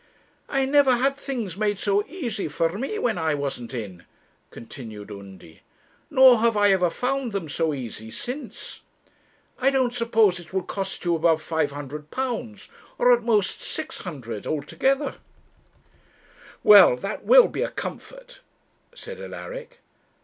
'I 0.49 0.65
never 0.65 0.95
had 0.95 1.15
things 1.15 1.55
made 1.55 1.77
so 1.77 2.03
easy 2.07 2.47
for 2.47 2.75
me 2.79 2.97
when 2.97 3.19
I 3.19 3.35
wasn't 3.35 3.71
in,' 3.71 4.03
continued 4.49 5.11
Undy; 5.11 5.61
'nor 6.09 6.39
have 6.39 6.57
I 6.57 6.71
ever 6.71 6.89
found 6.89 7.33
them 7.33 7.47
so 7.47 7.71
easy 7.71 8.09
since. 8.09 8.81
I 9.59 9.69
don't 9.69 9.93
suppose 9.93 10.39
it 10.39 10.53
will 10.53 10.63
cost 10.63 11.05
you 11.05 11.15
above 11.15 11.47
£500, 11.47 12.69
or 12.97 13.11
at 13.13 13.21
most 13.21 13.59
£600, 13.59 14.47
altogether.' 14.47 15.17
'Well, 16.63 16.95
that 16.95 17.23
will 17.23 17.47
be 17.47 17.61
a 17.61 17.69
comfort,' 17.69 18.41
said 18.95 19.21
Alaric. 19.21 19.81